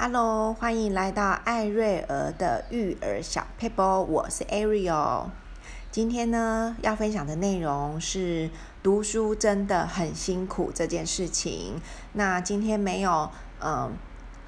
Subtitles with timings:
[0.00, 5.24] Hello，欢迎来到艾瑞儿的育儿小 paper，，我是 Ariel。
[5.90, 8.48] 今天呢，要分享的内容是
[8.80, 11.80] 读书真的很辛苦这件事情。
[12.12, 13.28] 那今天没有
[13.60, 13.90] 嗯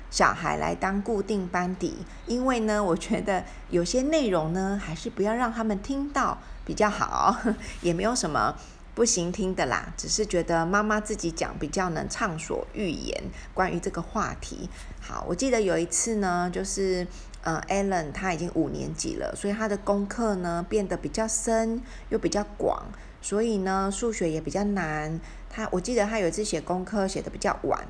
[0.09, 7.35] 小孩来当固定班底，因为呢，我觉得有些内容呢，还是不要让他们听到比较好，
[7.83, 8.55] 也没有什么。
[8.93, 13.23] 不行听的啦，只是觉得妈妈自己讲比较能畅所欲言。
[13.55, 14.69] 关于这个话题，
[15.01, 17.07] 好，我记得有一次呢，就是
[17.43, 22.89] 呃，Allen 他已经五年级了，所以他的功课呢变得比较深又比较广，
[23.23, 25.19] 所以呢数学也比较难。
[25.49, 27.87] 他我记得他有一次写功课写得比较晚，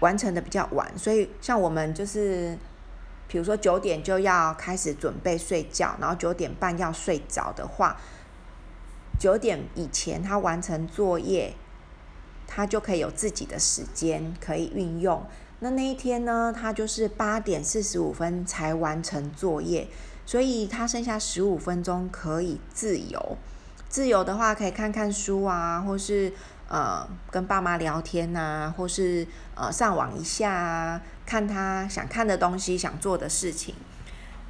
[0.00, 2.58] 完成的比较晚，所以像我们就是，
[3.28, 7.96] 比如说九点就要开始准备睡觉，然后九点半要睡着的话。
[9.22, 11.54] 九点以前他完成作业，
[12.48, 15.24] 他就可以有自己的时间可以运用。
[15.60, 19.86] 那那一天呢，他就是八点四十五分才完成作业，
[20.26, 23.38] 所以他剩下十五分钟可以自由。
[23.88, 26.32] 自由的话，可以看看书啊，或是
[26.66, 33.72] 呃跟爸妈聊天啊，或是呃上网一下啊，看他想看的东西，想做的事情。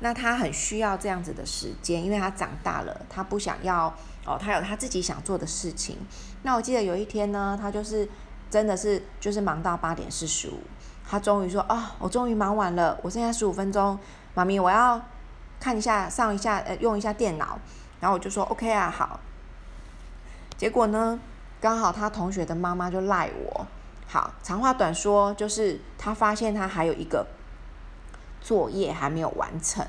[0.01, 3.95] 那他很需要这样子的时间，因为他长大了，他不想要。
[4.25, 5.99] 哦，他有他自己想做的事情。
[6.43, 8.09] 那我记得有一天呢，他就是
[8.51, 10.61] 真的是就是忙到八点四十五，
[11.09, 13.99] 他终于说啊、哦，我终于忙完了，我剩下十五分钟，
[14.35, 15.01] 妈咪我要
[15.59, 17.59] 看一下上一下呃用一下电脑，
[18.01, 19.19] 然后我就说 OK 啊好。
[20.57, 21.19] 结果呢，
[21.61, 23.67] 刚好他同学的妈妈就赖我，
[24.07, 27.27] 好，长话短说，就是他发现他还有一个
[28.41, 29.85] 作业还没有完成。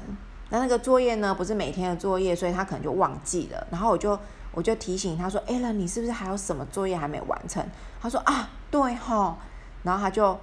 [0.53, 3.67] 那那个作业呢，不是每天的作业，所以他可能就忘记了。
[3.71, 4.17] 然后我就
[4.51, 7.65] 我就提醒他说：“哎，那你是不是还有什么作业还没完成？”
[7.99, 9.35] 他说：“啊，对哈。”
[9.81, 10.39] 然后他就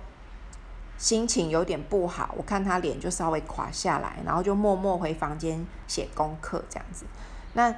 [0.99, 7.07] 心情有点不好，我看他脸就稍微垮下来，然后就默默回房间写功课这样子。
[7.53, 7.73] 那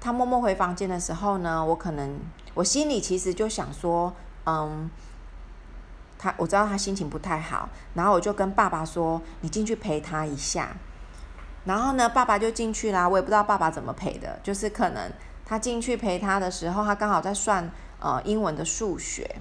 [0.00, 2.16] 他默默回房间的时候呢，我可能
[2.54, 4.14] 我心里其实就想说，
[4.46, 4.88] 嗯，
[6.16, 10.76] 他我知道他心情不太好，然后我就跟爸爸说：“你进去陪他一下。”
[11.68, 13.06] 然后呢，爸爸就进去啦。
[13.06, 15.12] 我也不知道爸爸怎么陪的，就是可能
[15.44, 17.70] 他进去陪他的时候，他刚好在算
[18.00, 19.36] 呃英文的数学，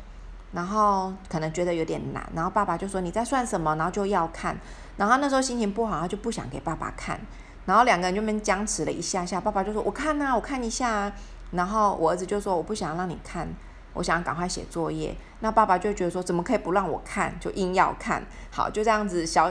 [0.51, 3.77] 然后可能觉得有点难，然后爸爸就说，你在算什么？
[3.77, 4.57] 然后就要看，
[4.97, 7.17] 然后那时候心情不好，他就不想给爸爸看，
[7.65, 11.13] 然后两个人就边僵持了一下下，爸爸就说，我看啊，我看一下啊，
[11.51, 13.47] 然后我儿子就说，我不想让你看，
[13.93, 15.15] 我想赶快写作业。
[15.39, 18.21] 那爸爸就觉得说，怎么可以不让我看，就硬要看。
[18.51, 19.49] 好，就这样子小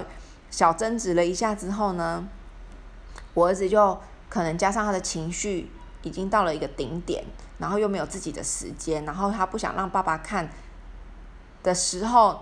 [0.51, 2.27] 小争执了一下之后呢，
[3.37, 3.99] 我儿子就
[4.31, 5.71] 可能加上他的情绪
[6.01, 7.23] 已经到了一个顶点，
[7.59, 10.49] 然后又没有自己的时间，然后他不想让爸爸看
[11.63, 12.41] 的时候，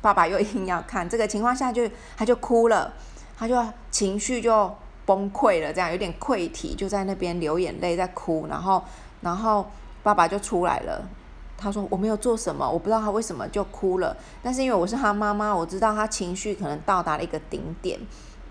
[0.00, 1.86] 爸爸又 硬要看，这个情况下就
[2.16, 2.94] 他就哭了，
[3.36, 8.82] 他就情绪就崩溃了，这样有点溃堤，就在那边流眼泪在哭，然后
[9.20, 9.70] 然后
[10.02, 11.06] 爸爸就出来了，
[11.58, 18.00] 他说我没有做什么，我不知道他为什么就哭了，但是因为我是他妈妈，我知道他情绪可能到达了一个顶点。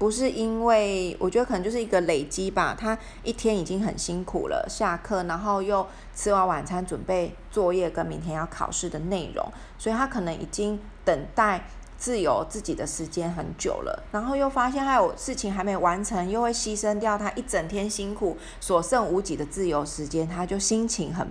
[0.01, 2.75] 不是因为，我觉得可能就是一个累积吧。
[2.75, 5.85] 他一天已经很辛苦了，下课然后又
[6.15, 11.67] 吃完晚餐，准备作业跟明天要考试的内容，所以他可能已经等待
[11.99, 14.03] 自由自己的时间很久了。
[14.11, 21.27] 然后又发现还有事情还没完成，又会牺牲掉他一整天辛苦所剩无几的自由时间，他就心情很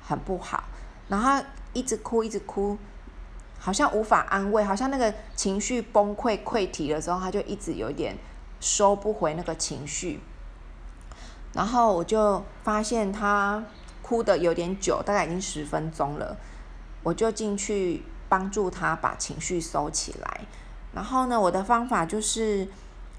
[0.00, 0.64] 很不好，
[1.08, 1.44] 然后
[1.74, 2.78] 一直哭，一直哭。
[3.62, 8.16] 好像无法安慰，好像那个情绪崩溃溃堤的时候，他就一直有一点
[8.58, 10.20] 收不回那个情绪。
[11.52, 13.62] 然后我就发现他
[14.00, 16.36] 哭得有点久，大概已经十分钟了。
[17.02, 20.40] 我就进去帮助他把情绪收起来。
[20.94, 22.66] 然后呢，我的方法就是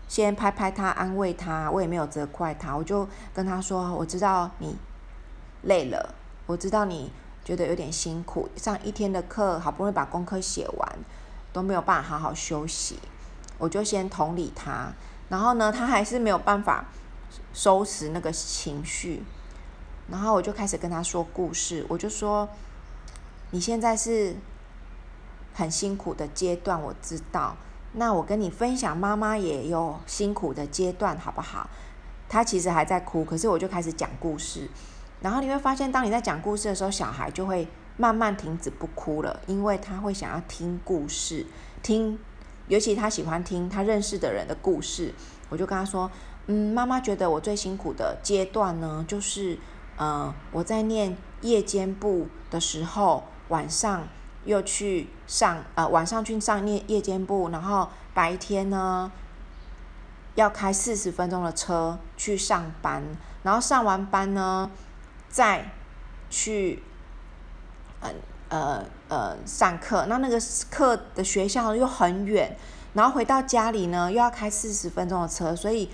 [0.08, 4.75] 先拍拍他，安慰他，我也没有责怪他，我就跟他说：“我知道你
[5.62, 6.16] 累了，
[6.47, 7.12] 我知道你。”
[7.44, 10.99] 觉得有点辛苦，上一天的课，好不容易把功课写完，
[11.52, 12.99] 都没有办法好好休息。
[13.58, 14.91] 我就先同理他，
[15.29, 16.85] 然后呢，他还是没有办法
[17.53, 19.23] 收拾那个情绪。
[20.09, 22.49] 然后我就开始跟他说故事，我就说
[23.52, 24.35] ：“你现在是
[25.53, 27.55] 很辛苦的阶段，我知道。
[27.94, 31.70] 那我跟你分享，妈妈也有辛苦的阶段，好不好？”
[32.28, 34.70] 他其实还在哭，可是我就开始讲故事。
[35.22, 41.46] 然后你会发现，当你在讲故事的时候，小孩就会慢慢停止不哭了，因为他会想要听故事，
[41.84, 42.18] 听，
[42.68, 45.14] 尤其他喜欢听他认识的人的故事。
[45.50, 46.09] 我就跟他说，
[46.47, 49.59] 嗯，妈妈觉得我最辛苦的阶段呢，就是，
[49.97, 54.08] 呃，我在念夜间部的时候，晚上
[54.46, 59.12] 又去上呃晚上去上夜夜间部，然后白天呢
[60.35, 63.03] 要开四十分钟的车去上班，
[63.44, 64.72] 然后上完班呢
[65.31, 65.72] 再
[66.29, 66.83] 去
[68.01, 68.13] 嗯
[68.49, 70.37] 呃呃上课，那那个
[70.69, 72.57] 课的学校又很远，
[72.93, 75.89] 然后回到家里呢又要开四十分钟的车，所以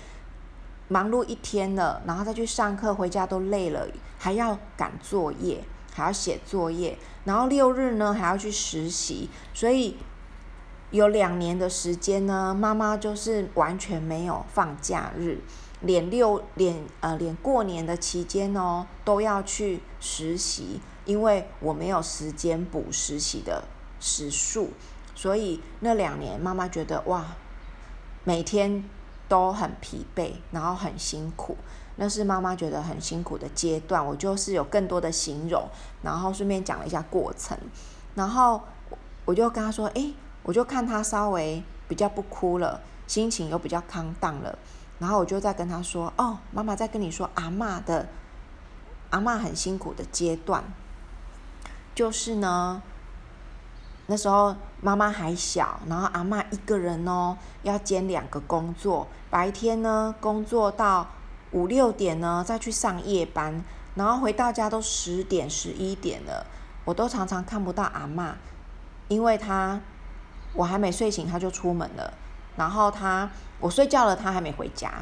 [0.88, 3.86] 忙碌一天了，然后再去上课，回家都累了，
[4.18, 5.64] 还要赶作业。
[5.90, 9.96] 还要写作业，然后六日呢还要去实习，所以
[10.92, 15.40] 有两年的时间呢，妈妈就是完全没有放假日，
[15.80, 23.64] 连六连呃连过年的期间哦都要去实习，因为我没有时间补实习的
[24.00, 24.70] 时数，
[25.14, 27.24] 所以那两年妈妈觉得哇，
[28.24, 28.84] 每天
[29.28, 31.56] 都很疲惫，然后很辛苦。
[32.00, 35.68] 那是妈妈觉得很辛苦的阶段，我就是有更多的形容，
[36.00, 37.58] 然后顺便讲了一下过程，
[38.14, 38.62] 然后
[39.24, 40.14] 我就跟她说，诶，
[40.44, 44.56] 我就看她稍微比较不哭了，心情又比较康荡了，
[44.98, 48.08] 然后我就再跟他说，哦，妈妈在跟你说阿嬷的，
[49.10, 50.64] 阿嬷很辛苦的阶段，
[51.94, 52.82] 就是呢，
[54.06, 61.08] 那时候妈妈还小，然后阿嬷一个人哦，要兼两个工作，白天呢工作到。
[61.50, 66.44] 五六点呢，再去上夜班，然后回到家都十点十一点了，
[66.84, 68.32] 我都常常看不到阿嬷，
[69.08, 69.80] 因为她
[70.52, 72.12] 我还没睡醒，她就出门了，
[72.58, 74.92] 然后他我睡觉了，他还没回家，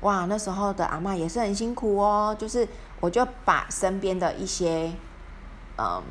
[0.00, 2.66] 哇，那时候的阿嬷也是很辛苦哦，就是
[2.98, 4.92] 我就把身边的一些
[5.76, 6.02] 嗯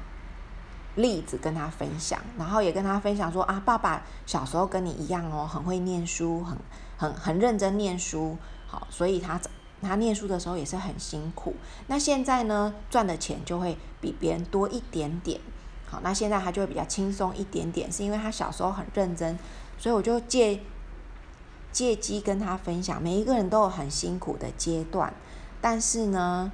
[0.95, 6.57] 例子跟他分享，然后也跟他分享说啊，爸爸小时候跟你一样哦，很会念书，很
[6.97, 8.37] 很很认真念书，
[8.67, 9.37] 好，所以他。
[9.79, 15.39] 他念书的时候也是很辛苦，那现在呢，赚的钱就会比别人多一点点。
[15.85, 19.37] 好，那现在他就会比较轻松一点点，是因为他小时候很认真，
[19.77, 20.61] 所以我就借
[21.71, 25.13] 借机跟他分享，每一个人都有很辛苦的阶段，
[25.61, 26.51] 但是呢，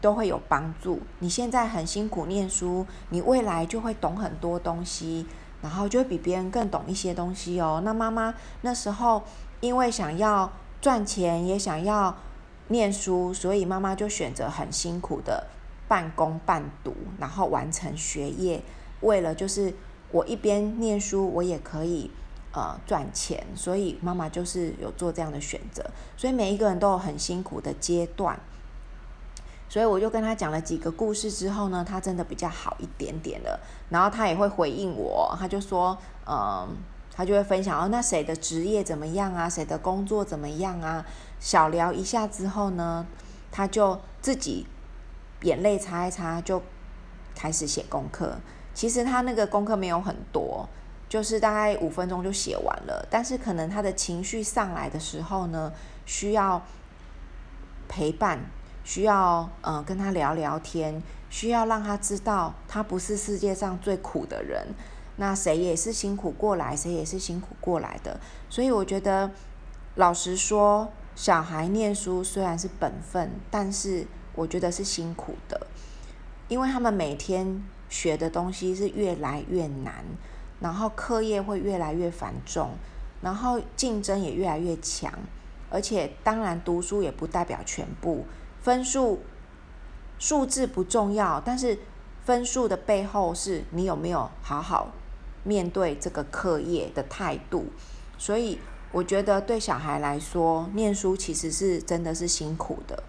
[0.00, 1.00] 都会有帮助。
[1.18, 5.26] 你现在很辛苦念书，你未来就会懂很多东西，
[5.62, 7.82] 然后就会比别人更懂一些东西哦。
[7.84, 9.22] 那妈妈那时候
[9.60, 10.50] 因为想要。
[10.80, 12.16] 赚钱也想要
[12.68, 15.48] 念书，所以妈妈就选择很辛苦的
[15.88, 18.62] 半工半读，然后完成学业。
[19.00, 19.74] 为了就是
[20.10, 22.10] 我一边念书，我也可以
[22.52, 25.84] 呃赚钱，所以妈妈就是有做这样的选择。
[26.16, 28.38] 所以每一个人都有很辛苦的阶段，
[29.68, 33.60] 所以我就跟他讲了几个故事之后呢，他真的比较好一点点了。
[33.90, 35.96] 然后他也会回应我，他就说
[36.26, 36.36] 嗯。
[36.36, 36.68] 呃
[37.18, 39.50] 他就会分享哦，那谁的职业怎么样啊？
[39.50, 41.04] 谁的工作怎么样啊？
[41.40, 43.04] 小聊一下之后呢，
[43.50, 44.64] 他就自己
[45.42, 46.62] 眼泪擦一擦，就
[47.34, 48.38] 开始写功课。
[48.78, 50.68] 其实他那个功课没有很多，
[51.08, 53.04] 就是大概五分钟就写完了。
[53.10, 55.72] 但是可能他的情绪上来的时候呢，
[56.06, 56.62] 需要
[57.88, 58.38] 陪伴，
[58.84, 64.68] 需要嗯、跟他聊聊天，需要让他知道他不是世界上最苦的人。
[65.16, 69.28] 那谁也是辛苦过来，谁也是辛苦过来的，所以我觉得，
[69.96, 75.66] 老实说，小孩念书虽然是本分，但是我觉得是辛苦的，
[76.46, 80.04] 因为他们每天学的东西是越来越难，
[80.60, 82.70] 然后课业会越来越繁重，
[83.22, 85.12] 然后竞争也越来越强，
[85.70, 88.24] 而且当然读书也不代表全部，
[88.60, 89.20] 分数
[90.18, 91.78] 数字不重要，但是
[92.24, 94.92] 分数的背后是你有没有好好。
[95.44, 97.66] 面对这个课业的态度，
[98.18, 98.58] 所以
[98.92, 103.02] 我觉得对小孩来说，念书其实是真的是辛苦的。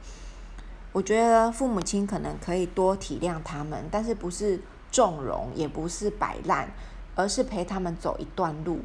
[0.91, 4.59] 我觉得父母亲可能可以多体谅他们，但是不是
[4.91, 6.69] 纵容，也不是摆烂，
[7.15, 8.79] 而是陪他们走一段路。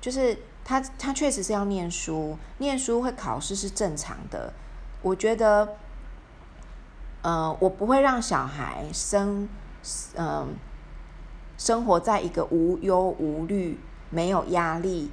[0.00, 4.52] 就是他他确实是要念书，念书会考试是正常的。
[5.02, 5.76] 我觉得，
[7.20, 9.46] 呃，我不会让小孩生，
[10.16, 10.54] 嗯、
[11.58, 15.10] 生活在一个无忧无虑、没有压力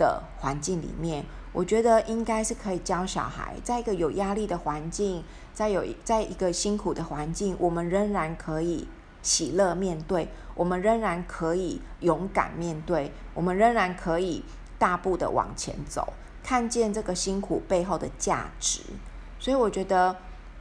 [0.00, 8.88] 的环境里面，我觉得应该是可以教小孩，在一个有压力的环境，在有在一个辛苦的环境，我们仍然可以
[9.20, 14.42] 喜乐面对，我们仍然可以勇敢面对，我们仍然可以
[14.78, 18.80] 大步的往前走，看见这个辛苦背后的价值。
[19.38, 20.16] 所以我觉得，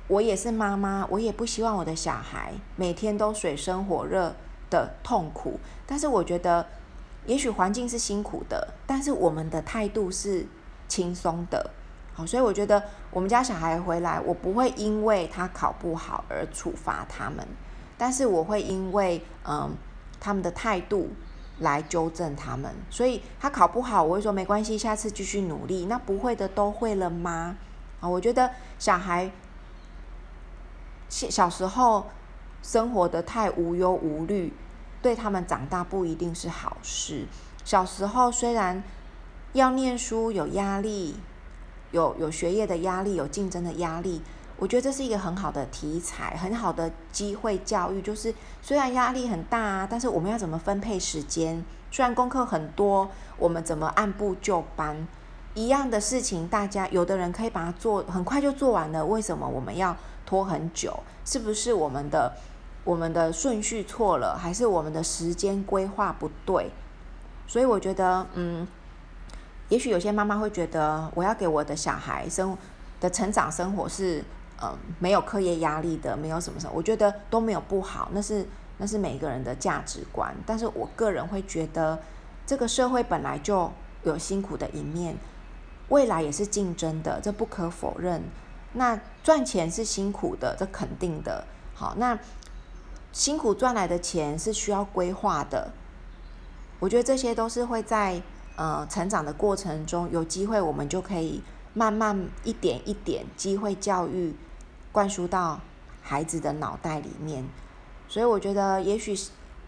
[0.09, 4.35] 我也是妈妈，我也不希望我的小孩每天都水深火热。
[4.71, 6.63] 的痛苦，但是我觉得，
[7.29, 10.47] 也许环境是辛苦的，但是我们的态度是
[10.87, 11.69] 轻松的，
[12.15, 17.47] 好，所以我觉得我们家小孩回来，我不会因为他考不好而处罚他们，
[17.99, 19.77] 但是我会因为嗯
[20.19, 21.09] 他们的态度
[21.59, 22.73] 来纠正他们。
[22.89, 25.85] 所以他考不好，我会说没关系，下次继续努力。
[25.85, 27.57] 那不会的都会了吗？
[27.99, 29.29] 啊，我觉得小孩
[31.07, 32.07] 小时候
[32.63, 34.51] 生活的太无忧无虑，
[35.01, 37.25] 对他们长大不一定是好事。
[37.63, 38.83] 小时候虽然
[39.53, 41.15] 要念书有压力，
[41.91, 44.21] 有有学业的压力，有竞争的压力。
[44.57, 48.01] 我觉得这是一个很好的题材，很好的机会教育。
[48.01, 51.63] 就是虽然压力很大啊，但是我们要怎么分配时间？
[51.91, 55.07] 虽然功课很多，我们怎么按部就班？
[55.55, 60.99] 一样的事情，大家有的人可以把它做很快就做完了，为什么我们要拖很久？
[61.23, 62.33] 是不是我们的
[62.83, 66.71] 我们的顺序错了，还是我们的时间规划不对？
[67.47, 68.67] 所以我觉得，嗯，
[69.69, 72.57] 也许有些妈妈会觉得，我要给我的小孩生
[72.99, 74.23] 的成长生活是。
[74.61, 78.45] 嗯，没有课业压力的，没有什么什么，我觉得都没有不好，那是
[78.77, 80.35] 那是每个人的价值观。
[80.45, 81.97] 但是我个人会觉得，
[82.45, 83.71] 这个社会本来就
[84.03, 85.15] 有辛苦的一面，
[85.87, 88.21] 未来也是竞争的，这不可否认。
[88.73, 91.45] 那赚钱是辛苦的，这肯定的。
[91.73, 92.19] 好，那
[93.11, 95.71] 辛苦赚来的钱是需要规划的。
[96.79, 98.21] 我觉得这些都是会在
[98.55, 101.41] 呃成长的过程中，有机会我们就可以
[101.73, 104.35] 慢慢一点一点机会教育。
[104.91, 105.61] 灌输到
[106.01, 107.47] 孩子的脑袋里面，
[108.07, 109.15] 所以我觉得，也许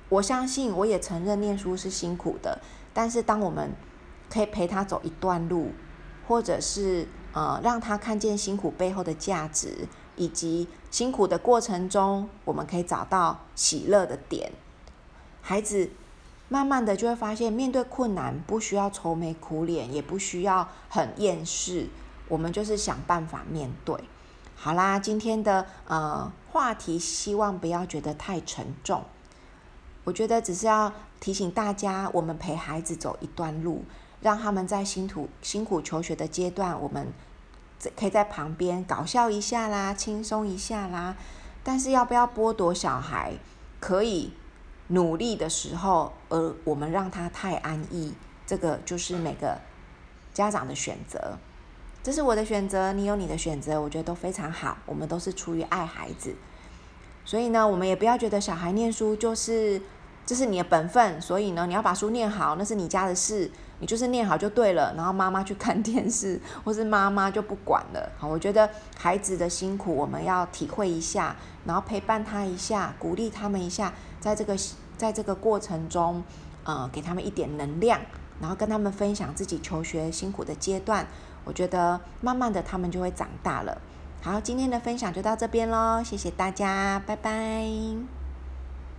[0.09, 2.59] 我相信，我也承认念书是辛苦的。
[2.91, 3.71] 但是，当我们
[4.31, 5.73] 可以陪他走一段路，
[6.27, 14.51] 或者是呃让他看见辛苦背后的价值，以及辛苦的过程中，我们可以找到喜乐的点，
[15.41, 15.89] 孩子
[16.49, 21.87] 慢慢的就会发现，面对困难不需要愁眉苦脸，也不需要很厌世，
[22.27, 23.95] 我们就是想办法面对。
[24.55, 29.03] 好啦，今天的呃话题，希望不要觉得太沉重。
[30.03, 33.85] 我觉得只是要提醒大家，我们陪孩子走一段路，
[34.21, 37.07] 让他们在辛苦辛苦求学的阶段，我们
[37.95, 41.15] 可以在旁边搞笑一下啦，轻松一下啦。
[41.63, 43.33] 但是要不要剥夺小孩
[43.79, 44.33] 可以
[44.87, 48.13] 努力的时候，而我们让他太安逸，
[48.45, 49.59] 这个就是每个
[50.33, 51.37] 家长的选择。
[52.03, 54.77] 这是我的选择，你有你的选择，我觉得都非常好。
[54.87, 56.33] 我们都是出于爱孩子，
[57.23, 59.79] 所以呢，我们也不要觉得小孩念书就是
[60.25, 64.93] 这是你的本分，所以呢，你要把书念好，那是你家的事，你就是念好就对了。
[64.95, 68.09] 然后妈妈去看电视，或是妈妈就不管了。
[68.17, 71.35] 好，我觉得孩子的辛苦我们要体会一下，
[71.65, 74.55] 然后陪伴他一下，鼓励他们一下，在这个
[74.95, 76.23] 在这个过程中，
[76.63, 77.99] 呃，给他们一点能量，
[78.39, 81.05] 然后跟他们分享自己求学辛苦的阶段。
[81.43, 83.81] 我觉得慢慢的他们就会长大了。
[84.21, 88.20] 好，今天的分享就到这边喽，谢谢大家，拜拜。